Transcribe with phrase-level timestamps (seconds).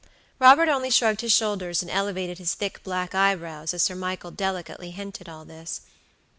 [0.39, 4.89] Robert only shrugged his shoulders and elevated his thick, black eyebrows as Sir Michael delicately
[4.89, 5.81] hinted all this.